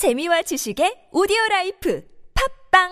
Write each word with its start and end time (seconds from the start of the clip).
재미와 0.00 0.40
지식의 0.48 1.12
오디오 1.12 1.36
라이프 1.50 2.00
팝빵! 2.72 2.88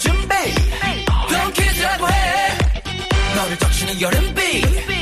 준비 0.00 0.34
Don't 1.28 1.60
해 1.60 2.58
너를 3.36 3.58
적시는 3.58 4.00
여름비 4.00 4.93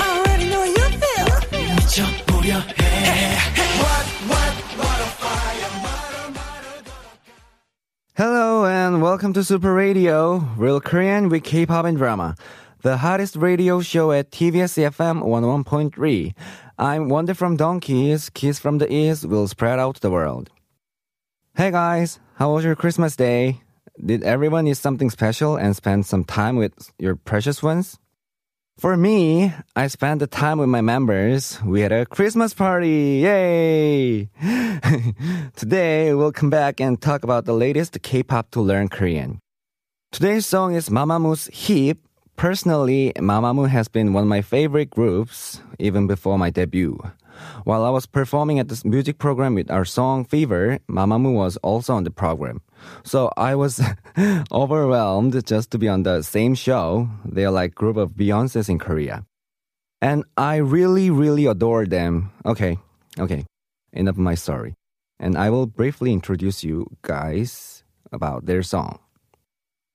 already 0.00 0.50
know 0.50 0.64
you 0.64 0.84
feel. 1.00 1.26
해. 2.52 2.84
What, 3.80 4.06
what, 4.28 4.54
what 4.78 5.00
a 5.00 5.08
fire. 5.16 5.70
Hello 8.16 8.66
and 8.66 9.00
welcome 9.00 9.32
to 9.32 9.42
Super 9.42 9.72
Radio, 9.72 10.46
Real 10.58 10.78
Korean 10.78 11.30
with 11.30 11.42
K-pop 11.42 11.86
and 11.86 11.96
Drama, 11.96 12.36
the 12.82 12.98
hottest 12.98 13.36
radio 13.36 13.80
show 13.80 14.12
at 14.12 14.30
TBS 14.30 14.76
FM 14.92 15.22
101.3. 15.22 16.34
I'm 16.78 17.08
Wondae 17.08 17.34
from 17.34 17.56
DONGKIZ, 17.56 18.34
Kiss 18.34 18.58
from 18.58 18.76
the 18.76 18.92
East 18.92 19.24
will 19.24 19.48
spread 19.48 19.78
out 19.78 20.02
the 20.02 20.10
world. 20.10 20.50
Hey 21.56 21.70
guys, 21.70 22.20
how 22.34 22.52
was 22.52 22.62
your 22.64 22.76
Christmas 22.76 23.16
day? 23.16 23.62
Did 24.04 24.22
everyone 24.22 24.66
eat 24.66 24.76
something 24.76 25.08
special 25.08 25.56
and 25.56 25.74
spend 25.74 26.04
some 26.04 26.24
time 26.24 26.56
with 26.56 26.92
your 26.98 27.16
precious 27.16 27.62
ones? 27.62 27.98
For 28.78 28.96
me, 28.96 29.52
I 29.76 29.86
spent 29.86 30.18
the 30.18 30.26
time 30.26 30.58
with 30.58 30.68
my 30.68 30.80
members. 30.80 31.62
We 31.62 31.80
had 31.80 31.92
a 31.92 32.04
Christmas 32.04 32.52
party. 32.52 33.22
Yay! 33.22 34.28
Today, 35.56 36.12
we'll 36.12 36.32
come 36.32 36.50
back 36.50 36.80
and 36.80 37.00
talk 37.00 37.22
about 37.22 37.44
the 37.44 37.52
latest 37.54 38.02
K-pop 38.02 38.50
to 38.50 38.60
learn 38.60 38.88
Korean. 38.88 39.38
Today's 40.10 40.44
song 40.44 40.74
is 40.74 40.88
Mamamoo 40.88 41.48
Hip. 41.54 41.98
Personally, 42.34 43.12
Mamamoo 43.16 43.68
has 43.68 43.86
been 43.86 44.12
one 44.12 44.24
of 44.24 44.28
my 44.28 44.42
favorite 44.42 44.90
groups 44.90 45.60
even 45.78 46.08
before 46.08 46.36
my 46.36 46.50
debut. 46.50 46.98
While 47.64 47.84
I 47.84 47.90
was 47.90 48.06
performing 48.06 48.58
at 48.58 48.68
this 48.68 48.84
music 48.84 49.18
program 49.18 49.54
with 49.54 49.70
our 49.70 49.84
song 49.84 50.24
Fever, 50.24 50.78
Mamamoo 50.88 51.34
was 51.34 51.56
also 51.58 51.94
on 51.94 52.04
the 52.04 52.10
program. 52.10 52.60
So 53.04 53.30
I 53.36 53.54
was 53.54 53.80
overwhelmed 54.52 55.46
just 55.46 55.70
to 55.70 55.78
be 55.78 55.88
on 55.88 56.02
the 56.02 56.22
same 56.22 56.54
show. 56.54 57.08
They 57.24 57.44
are 57.44 57.50
like 57.50 57.74
group 57.74 57.96
of 57.96 58.12
Beyonces 58.12 58.68
in 58.68 58.78
Korea. 58.78 59.24
And 60.00 60.24
I 60.36 60.56
really, 60.56 61.10
really 61.10 61.46
adore 61.46 61.86
them. 61.86 62.30
Okay, 62.44 62.78
okay. 63.18 63.46
Enough 63.92 64.16
of 64.16 64.18
my 64.18 64.34
story. 64.34 64.74
And 65.18 65.38
I 65.38 65.48
will 65.50 65.66
briefly 65.66 66.12
introduce 66.12 66.62
you 66.62 66.86
guys 67.02 67.84
about 68.12 68.46
their 68.46 68.62
song. 68.62 68.98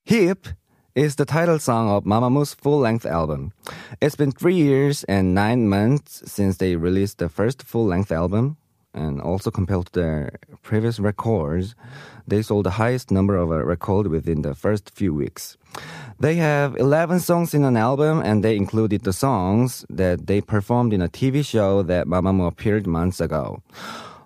Hip 0.06 0.48
is 1.00 1.16
the 1.16 1.24
title 1.24 1.58
song 1.58 1.90
of 1.90 2.04
Mamamoo's 2.04 2.54
full-length 2.54 3.06
album. 3.06 3.54
It's 4.02 4.18
been 4.18 4.34
three 4.34 4.56
years 4.56 5.06
and 5.06 5.34
nine 5.34 5.70
months 5.70 6.22
since 6.30 6.58
they 6.58 6.76
released 6.76 7.20
the 7.20 7.30
first 7.30 7.64
full-length 7.64 8.12
album, 8.12 8.58
and 8.94 9.22
also 9.22 9.50
compared 9.50 9.86
to 9.86 9.92
their 9.94 10.40
previous 10.62 11.00
records, 11.00 11.74
they 12.28 12.42
sold 12.42 12.66
the 12.66 12.72
highest 12.72 13.12
number 13.12 13.38
of 13.38 13.50
a 13.50 13.64
record 13.64 14.08
within 14.08 14.42
the 14.42 14.54
first 14.54 14.94
few 14.94 15.14
weeks. 15.14 15.56
They 16.20 16.36
have 16.36 16.76
11 16.76 17.22
songs 17.22 17.54
in 17.54 17.64
an 17.64 17.78
album, 17.78 18.20
and 18.20 18.44
they 18.44 18.58
included 18.58 19.06
the 19.06 19.14
songs 19.14 19.86
that 19.90 20.28
they 20.28 20.42
performed 20.42 20.92
in 20.92 21.02
a 21.02 21.08
TV 21.08 21.46
show 21.46 21.82
that 21.84 22.08
Mamamoo 22.08 22.48
appeared 22.48 22.86
months 22.86 23.22
ago. 23.22 23.64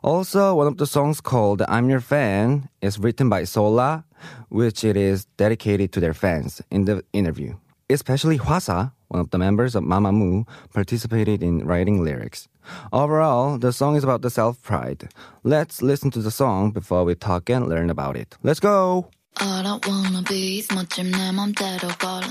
Also, 0.02 0.56
one 0.56 0.66
of 0.66 0.78
the 0.78 0.88
songs 0.88 1.22
called 1.22 1.62
I'm 1.68 1.88
Your 1.88 2.02
Fan 2.02 2.68
is 2.82 2.98
written 2.98 3.30
by 3.30 3.44
Solar, 3.44 4.06
which 4.49 4.85
it 4.85 4.97
is 4.97 5.27
dedicated 5.37 5.93
to 5.93 6.01
their 6.01 6.15
fans 6.15 6.63
in 6.71 6.85
the 6.85 7.05
interview. 7.13 7.55
Especially 7.91 8.39
Hwasa, 8.39 8.93
one 9.09 9.21
of 9.21 9.31
the 9.31 9.39
members 9.39 9.75
of 9.75 9.85
Mamamoo, 9.85 10.47
participated 10.73 11.43
in 11.43 11.67
writing 11.67 12.05
lyrics. 12.05 12.49
Overall, 12.93 13.59
the 13.59 13.73
song 13.73 13.97
is 13.97 14.05
about 14.05 14.23
the 14.23 14.31
self-pride. 14.31 15.09
Let's 15.43 15.81
listen 15.81 16.11
to 16.13 16.21
the 16.21 16.31
song 16.31 16.71
before 16.71 17.05
we 17.05 17.15
talk 17.15 17.49
and 17.49 17.69
learn 17.69 17.89
about 17.89 18.17
it. 18.17 18.37
Let's 18.43 18.61
go! 18.61 19.09
All 19.41 19.67
I 19.67 19.79
wanna 19.87 20.23
be 20.29 20.59
is 20.59 20.69
멋짐 20.69 21.13
내 21.13 21.31
맘대로 21.31 21.89
걸어 21.99 22.27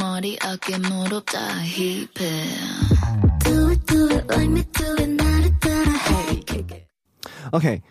머리 0.00 0.38
어깨 0.42 0.78
무릎 0.78 1.26
다 1.26 1.38
힙해 1.62 2.08
Do 3.44 3.68
it 3.68 3.86
do 3.86 4.08
it 4.08 4.24
like 4.30 4.48
me 4.48 4.62
do 4.72 4.94
it 4.98 5.10
나를 5.10 5.58
따라 5.60 5.92
hey 6.08 6.86
Okay, 7.52 7.82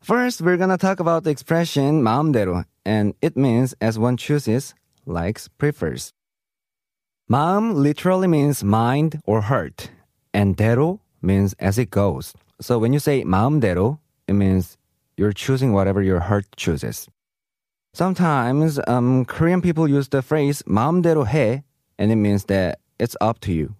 first 0.00 0.42
we're 0.42 0.58
gonna 0.58 0.76
talk 0.76 1.00
about 1.00 1.24
the 1.24 1.30
expression 1.30 2.02
마음대로, 2.02 2.64
and 2.88 3.14
it 3.22 3.36
means 3.36 3.74
as 3.80 3.98
one 3.98 4.16
chooses, 4.16 4.74
likes, 5.06 5.48
prefers. 5.58 6.12
마음 7.30 7.74
literally 7.74 8.28
means 8.28 8.62
mind 8.62 9.20
or 9.26 9.42
heart, 9.42 9.90
and 10.32 10.56
대로 10.56 11.00
means 11.22 11.54
as 11.58 11.78
it 11.78 11.90
goes. 11.90 12.34
So 12.60 12.78
when 12.78 12.92
you 12.92 12.98
say 12.98 13.24
마음대로, 13.24 13.98
it 14.28 14.34
means 14.34 14.76
you're 15.16 15.32
choosing 15.32 15.72
whatever 15.72 16.02
your 16.02 16.20
heart 16.20 16.46
chooses. 16.56 17.08
Sometimes 17.94 18.80
um, 18.86 19.24
Korean 19.24 19.62
people 19.62 19.88
use 19.88 20.08
the 20.08 20.20
phrase 20.20 20.62
마음대로 20.66 21.26
해, 21.26 21.62
and 21.98 22.10
it 22.10 22.16
means 22.16 22.44
that 22.46 22.78
it's 22.98 23.16
up 23.20 23.40
to 23.40 23.52
you. 23.52 23.74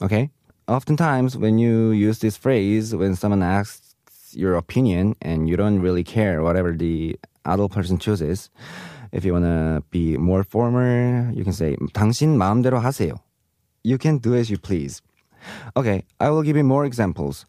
Okay? 0.00 0.30
Oftentimes, 0.68 1.36
when 1.36 1.58
you 1.58 1.90
use 1.90 2.20
this 2.20 2.36
phrase, 2.36 2.94
when 2.94 3.14
someone 3.14 3.42
asks 3.42 3.94
your 4.34 4.54
opinion 4.54 5.14
and 5.20 5.48
you 5.48 5.56
don't 5.56 5.80
really 5.80 6.04
care 6.04 6.42
whatever 6.42 6.72
the 6.72 7.16
other 7.46 7.68
person 7.68 7.98
chooses, 7.98 8.50
if 9.12 9.24
you 9.24 9.32
want 9.32 9.44
to 9.44 9.82
be 9.90 10.16
more 10.16 10.42
formal, 10.42 11.32
you 11.34 11.44
can 11.44 11.52
say 11.52 11.76
당신 11.92 12.36
마음대로 12.36 12.78
하세요. 12.78 13.14
You 13.84 13.98
can 14.00 14.18
do 14.18 14.34
as 14.34 14.50
you 14.50 14.58
please. 14.58 15.02
Okay, 15.76 16.04
I 16.20 16.30
will 16.30 16.42
give 16.42 16.56
you 16.56 16.64
more 16.64 16.86
examples. 16.86 17.46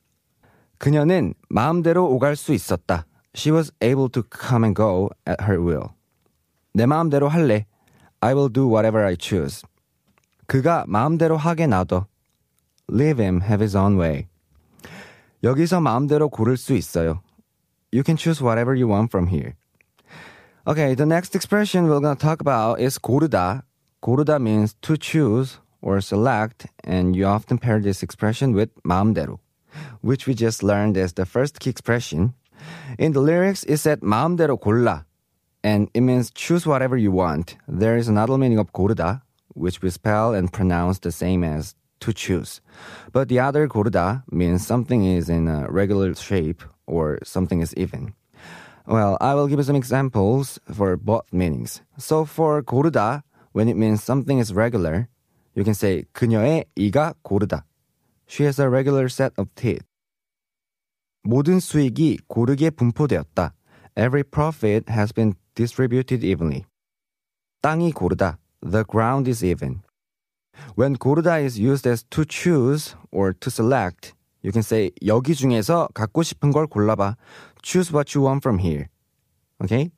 그녀는 0.79 1.33
마음대로 1.49 2.09
오갈 2.09 2.35
수 2.35 2.53
있었다. 2.53 3.05
She 3.35 3.51
was 3.51 3.71
able 3.81 4.09
to 4.09 4.23
come 4.23 4.65
and 4.65 4.75
go 4.75 5.09
at 5.27 5.43
her 5.43 5.61
will. 5.61 5.89
내 6.73 6.85
마음대로 6.85 7.29
할래. 7.29 7.65
I 8.19 8.33
will 8.33 8.51
do 8.51 8.67
whatever 8.67 9.05
I 9.05 9.15
choose. 9.19 9.63
그가 10.47 10.85
마음대로 10.87 11.37
하게 11.37 11.67
놔둬. 11.67 12.07
Leave 12.91 13.23
him 13.23 13.41
have 13.41 13.63
his 13.63 13.77
own 13.77 13.99
way. 13.99 14.27
여기서 15.43 15.81
마음대로 15.81 16.29
고를 16.29 16.57
수 16.57 16.73
있어요. 16.73 17.21
You 17.93 18.03
can 18.03 18.17
choose 18.17 18.43
whatever 18.43 18.75
you 18.75 18.91
want 18.91 19.09
from 19.11 19.27
here. 19.27 19.53
Okay, 20.67 20.95
the 20.95 21.05
next 21.05 21.35
expression 21.35 21.89
we're 21.89 21.99
going 21.99 22.15
to 22.15 22.21
talk 22.21 22.39
about 22.39 22.79
is 22.79 22.97
고르다. 22.97 23.63
고르다 24.01 24.39
means 24.41 24.75
to 24.81 24.95
choose 24.95 25.59
or 25.81 25.99
select, 25.99 26.67
and 26.83 27.15
you 27.15 27.25
often 27.25 27.57
pair 27.57 27.79
this 27.81 28.01
expression 28.01 28.53
with 28.53 28.69
마음대로, 28.83 29.39
which 30.01 30.25
we 30.25 30.33
just 30.33 30.63
learned 30.63 30.97
as 30.97 31.13
the 31.13 31.25
first 31.25 31.59
key 31.59 31.69
expression. 31.69 32.33
In 32.97 33.11
the 33.11 33.19
lyrics, 33.19 33.65
it 33.65 33.77
said 33.77 33.99
마음대로 34.01 34.57
골라, 34.57 35.03
and 35.63 35.89
it 35.93 36.01
means 36.01 36.31
choose 36.31 36.65
whatever 36.65 36.95
you 36.95 37.11
want. 37.11 37.57
There 37.67 37.97
is 37.97 38.07
another 38.07 38.37
meaning 38.37 38.59
of 38.59 38.71
고르다, 38.71 39.21
which 39.55 39.81
we 39.81 39.89
spell 39.89 40.33
and 40.33 40.51
pronounce 40.51 40.99
the 40.99 41.11
same 41.11 41.43
as 41.43 41.75
to 41.99 42.13
choose. 42.13 42.61
But 43.11 43.27
the 43.27 43.39
other 43.39 43.67
고르다 43.67 44.23
means 44.31 44.65
something 44.65 45.03
is 45.03 45.29
in 45.29 45.47
a 45.47 45.67
regular 45.69 46.15
shape 46.15 46.63
or 46.87 47.19
something 47.23 47.61
is 47.61 47.73
even. 47.75 48.13
Well, 48.87 49.17
I 49.21 49.33
will 49.33 49.47
give 49.47 49.59
you 49.59 49.63
some 49.63 49.77
examples 49.77 50.59
for 50.73 50.97
both 50.97 51.31
meanings. 51.31 51.81
So 51.97 52.25
for 52.25 52.61
고르다, 52.61 53.23
when 53.53 53.69
it 53.69 53.77
means 53.77 54.03
something 54.03 54.39
is 54.39 54.53
regular, 54.53 55.07
you 55.55 55.63
can 55.63 55.73
say 55.73 56.03
그녀의 56.13 56.65
이가 56.75 57.13
고르다. 57.23 57.63
She 58.27 58.45
has 58.45 58.59
a 58.59 58.67
regular 58.67 59.07
set 59.07 59.33
of 59.37 59.49
teeth. 59.55 59.85
모든 61.23 61.59
수익이 61.59 62.19
고르게 62.27 62.71
분포되었다. 62.71 63.53
Every 63.95 64.23
profit 64.23 64.89
has 64.89 65.13
been 65.13 65.35
distributed 65.55 66.25
evenly. 66.25 66.65
땅이 67.61 67.93
고르다. 67.93 68.39
The 68.61 68.83
ground 68.83 69.29
is 69.29 69.45
even. 69.45 69.81
When 70.75 70.95
고르다 70.97 71.41
is 71.43 71.59
used 71.59 71.87
as 71.87 72.03
to 72.09 72.25
choose 72.25 72.95
or 73.11 73.33
to 73.33 73.49
select, 73.49 74.13
you 74.42 74.52
can 74.52 74.60
say 74.60 74.90
여기 75.06 75.34
중에서 75.34 75.88
갖고 75.94 76.22
싶은 76.22 76.52
걸 76.52 76.66
골라봐. 76.66 77.16
Choose 77.62 77.94
what 77.94 78.16
you 78.16 78.26
want 78.26 78.40
from 78.42 78.60
here. 78.60 78.86
Okay? 79.62 79.90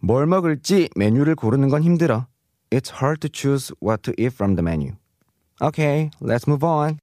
뭘 0.00 0.26
먹을지 0.26 0.88
메뉴를 0.96 1.34
고르는 1.34 1.68
건 1.68 1.82
힘들어. 1.82 2.26
It's 2.70 2.90
hard 3.00 3.20
to 3.20 3.30
choose 3.32 3.72
what 3.82 4.02
to 4.02 4.12
eat 4.18 4.34
from 4.34 4.54
the 4.56 4.62
menu. 4.62 4.92
Okay, 5.60 6.10
let's 6.20 6.46
move 6.46 6.62
on. 6.62 6.98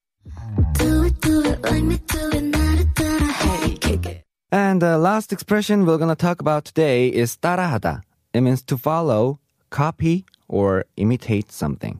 And 4.51 4.81
the 4.81 4.97
last 4.97 5.33
expression 5.33 5.85
we're 5.85 5.97
gonna 5.97 6.15
talk 6.15 6.39
about 6.39 6.63
today 6.63 7.09
is 7.09 7.37
따라하다. 7.37 8.01
It 8.33 8.41
means 8.41 8.63
to 8.63 8.77
follow, 8.77 9.39
copy, 9.69 10.23
or 10.47 10.85
imitate 10.95 11.51
something. 11.51 11.99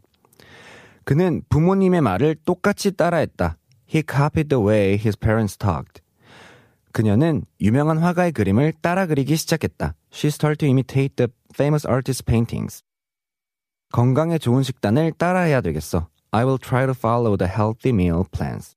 그는 1.04 1.44
부모님의 1.50 2.02
말을 2.02 2.36
똑같이 2.46 2.92
따라했다. 2.92 3.58
He 3.87 4.03
copied 4.03 4.49
the 4.49 4.61
way 4.61 4.97
his 4.97 5.17
parents 5.17 5.57
talked. 5.57 6.03
그녀는 6.93 7.45
유명한 7.61 7.99
화가의 7.99 8.33
그림을 8.33 8.73
따라 8.81 9.07
그리기 9.07 9.37
시작했다. 9.37 9.95
She 10.13 10.29
started 10.29 10.59
to 10.59 10.69
imitate 10.69 11.17
the 11.17 11.29
famous 11.55 11.87
artist's 11.87 12.25
paintings. 12.25 12.83
건강에 13.93 14.39
좋은 14.39 14.63
식단을 14.63 15.13
따라해야 15.13 15.61
되겠어. 15.61 16.09
I 16.33 16.45
will 16.45 16.59
try 16.59 16.87
to 16.87 16.95
follow 16.95 17.37
the 17.37 17.51
healthy 17.51 17.91
meal 17.93 18.25
plans. 18.31 18.77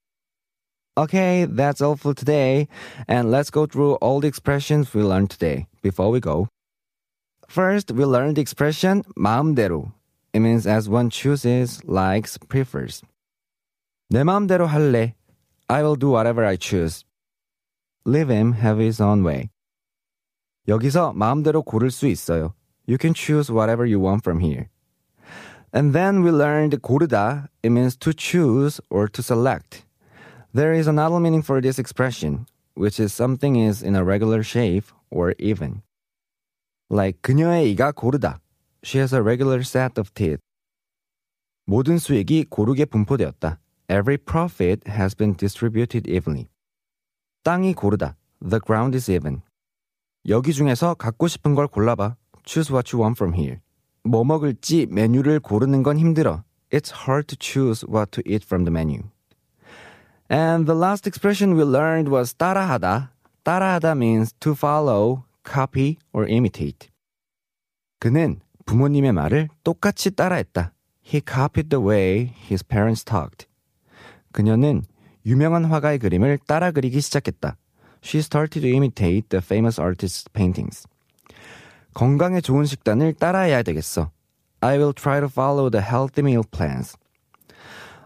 Okay, 0.95 1.45
that's 1.45 1.81
all 1.81 1.95
for 1.95 2.13
today. 2.13 2.67
And 3.07 3.31
let's 3.31 3.49
go 3.49 3.65
through 3.65 3.95
all 3.95 4.19
the 4.19 4.27
expressions 4.27 4.93
we 4.93 5.01
learned 5.03 5.29
today 5.29 5.67
before 5.81 6.11
we 6.11 6.19
go. 6.19 6.47
First, 7.47 7.91
we 7.91 8.05
learned 8.05 8.37
the 8.37 8.41
expression 8.41 9.03
마음대로. 9.15 9.91
It 10.33 10.39
means 10.39 10.65
as 10.65 10.89
one 10.89 11.09
chooses, 11.09 11.83
likes, 11.85 12.37
prefers. 12.37 13.03
내 14.09 14.23
마음대로 14.23 14.67
할래. 14.67 15.15
I 15.67 15.81
will 15.81 15.97
do 15.97 16.09
whatever 16.09 16.45
I 16.45 16.57
choose. 16.59 17.05
Leave 18.05 18.29
him 18.29 18.53
have 18.53 18.81
his 18.81 19.01
own 19.01 19.25
way. 19.25 19.49
여기서 20.67 21.13
마음대로 21.13 21.63
고를 21.63 21.89
수 21.89 22.07
있어요. 22.07 22.53
You 22.87 22.97
can 22.99 23.13
choose 23.13 23.51
whatever 23.51 23.85
you 23.85 23.99
want 23.99 24.21
from 24.23 24.41
here. 24.41 24.69
And 25.73 25.93
then 25.93 26.23
we 26.23 26.29
learned 26.29 26.77
고르다. 26.81 27.49
It 27.63 27.71
means 27.71 27.97
to 27.97 28.13
choose 28.13 28.79
or 28.89 29.07
to 29.07 29.21
select. 29.23 29.85
There 30.53 30.77
is 30.77 30.87
another 30.87 31.19
meaning 31.19 31.41
for 31.41 31.61
this 31.61 31.79
expression, 31.79 32.45
which 32.75 33.01
is 33.01 33.13
something 33.13 33.55
is 33.55 33.81
in 33.81 33.95
a 33.95 34.03
regular 34.03 34.43
shape 34.43 34.85
or 35.09 35.33
even. 35.39 35.81
Like 36.91 37.21
그녀의 37.21 37.71
이가 37.71 37.93
고르다. 37.93 38.39
She 38.83 38.99
has 38.99 39.15
a 39.15 39.21
regular 39.21 39.61
set 39.61 39.99
of 39.99 40.13
teeth. 40.13 40.39
모든 41.65 41.97
수익이 41.97 42.45
고르게 42.49 42.85
분포되었다. 42.85 43.59
Every 43.89 44.17
profit 44.17 44.87
has 44.87 45.15
been 45.15 45.35
distributed 45.35 46.09
evenly. 46.09 46.47
땅이 47.43 47.73
고르다. 47.73 48.15
The 48.39 48.59
ground 48.65 48.95
is 48.95 49.11
even. 49.11 49.41
여기 50.27 50.53
중에서 50.53 50.93
갖고 50.93 51.27
싶은 51.27 51.53
걸 51.55 51.67
골라봐. 51.67 52.15
Choose 52.45 52.73
what 52.73 52.95
you 52.95 53.03
want 53.03 53.17
from 53.17 53.35
here. 53.35 53.59
뭐 54.03 54.23
먹을지 54.23 54.87
메뉴를 54.89 55.39
고르는 55.39 55.83
건 55.83 55.97
힘들어. 55.97 56.43
It's 56.71 56.91
hard 57.07 57.27
to 57.27 57.37
choose 57.39 57.85
what 57.87 58.11
to 58.11 58.23
eat 58.25 58.45
from 58.45 58.65
the 58.65 58.71
menu. 58.71 59.03
And 60.29 60.65
the 60.65 60.77
last 60.77 61.07
expression 61.07 61.55
we 61.55 61.63
learned 61.63 62.09
was 62.09 62.33
따라하다. 62.35 63.11
따라하다 63.43 63.91
means 63.91 64.33
to 64.39 64.53
follow, 64.53 65.23
copy, 65.45 65.97
or 66.13 66.27
imitate. 66.27 66.89
그는 67.99 68.39
부모님의 68.65 69.11
말을 69.11 69.49
똑같이 69.63 70.11
따라했다. 70.11 70.73
He 71.05 71.21
copied 71.21 71.69
the 71.69 71.85
way 71.85 72.33
his 72.49 72.63
parents 72.63 73.03
talked. 73.03 73.47
그녀는 74.37 74.83
유명한 75.25 75.65
화가의 75.65 75.99
그림을 75.99 76.39
따라 76.45 76.71
그리기 76.71 77.01
시작했다. 77.01 77.55
She 78.03 78.19
started 78.19 78.59
to 78.61 78.69
imitate 78.69 79.29
the 79.29 79.41
famous 79.41 79.79
artist's 79.79 80.31
paintings. 80.33 80.87
건강에 81.93 82.41
좋은 82.41 82.65
식단을 82.65 83.13
따라해야 83.13 83.63
되겠어. 83.63 84.11
I 84.61 84.77
will 84.77 84.93
try 84.93 85.19
to 85.19 85.27
follow 85.27 85.69
the 85.69 85.81
healthy 85.81 86.21
meal 86.21 86.43
plans. 86.43 86.97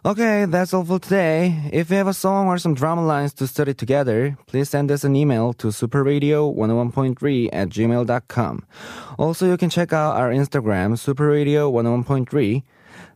Okay, 0.05 0.45
that's 0.45 0.73
all 0.73 0.85
for 0.85 0.99
today. 0.99 1.69
If 1.73 1.89
you 1.89 1.97
have 1.97 2.07
a 2.07 2.13
song 2.13 2.47
or 2.47 2.57
some 2.57 2.73
drama 2.73 3.05
lines 3.05 3.33
to 3.35 3.47
study 3.47 3.73
together, 3.73 4.37
please 4.47 4.69
send 4.69 4.89
us 4.91 5.03
an 5.03 5.15
email 5.15 5.53
to 5.53 5.67
superradio101.3 5.67 7.49
at 7.51 7.69
gmail.com. 7.69 8.65
Also, 9.17 9.47
you 9.47 9.57
can 9.57 9.69
check 9.69 9.91
out 9.91 10.15
our 10.15 10.29
Instagram, 10.29 10.95
superradio101.3. 10.95 12.63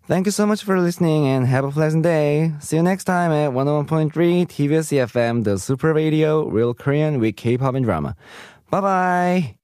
Thank 0.07 0.27
you 0.27 0.33
so 0.33 0.47
much 0.47 0.63
for 0.63 0.79
listening 0.79 1.27
and 1.27 1.47
have 1.47 1.65
a 1.65 1.73
pleasant 1.73 2.05
day. 2.05 2.53
See 2.61 2.77
you 2.77 2.83
next 2.83 3.05
time 3.05 3.33
at 3.33 3.51
101.3 3.51 4.13
TBS 4.47 4.93
EFM, 4.95 5.43
the 5.43 5.59
Super 5.59 5.93
Radio, 5.93 6.47
Real 6.49 6.75
Korean 6.75 7.19
with 7.19 7.35
K-pop 7.35 7.75
and 7.75 7.85
drama. 7.85 8.15
Bye 8.71 8.81
bye. 8.81 9.57